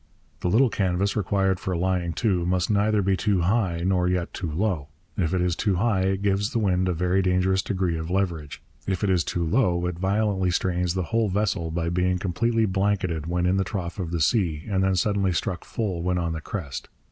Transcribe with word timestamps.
The 0.39 0.47
little 0.49 0.71
canvas 0.71 1.15
required 1.15 1.59
for 1.59 1.77
lying 1.77 2.13
to 2.13 2.43
must 2.43 2.71
neither 2.71 3.03
be 3.03 3.15
too 3.15 3.41
high 3.41 3.83
nor 3.85 4.07
yet 4.07 4.33
too 4.33 4.49
low. 4.51 4.87
If 5.15 5.31
it 5.31 5.41
is 5.41 5.55
too 5.55 5.75
high, 5.75 6.01
it 6.01 6.23
gives 6.23 6.49
the 6.49 6.57
wind 6.57 6.89
a 6.89 6.93
very 6.93 7.21
dangerous 7.21 7.61
degree 7.61 7.99
of 7.99 8.09
leverage. 8.09 8.63
If 8.87 9.03
it 9.03 9.11
is 9.11 9.23
too 9.23 9.45
low, 9.45 9.85
it 9.85 9.99
violently 9.99 10.49
strains 10.49 10.95
the 10.95 11.03
whole 11.13 11.29
vessel 11.29 11.69
by 11.69 11.89
being 11.89 12.17
completely 12.17 12.65
blanketed 12.65 13.27
when 13.27 13.45
in 13.45 13.57
the 13.57 13.63
trough 13.63 13.99
of 13.99 14.09
the 14.09 14.21
sea 14.21 14.63
and 14.67 14.83
then 14.83 14.95
suddenly 14.95 15.33
struck 15.33 15.63
full 15.63 16.01
when 16.01 16.17
on 16.17 16.33
the 16.33 16.41
crest. 16.41 16.89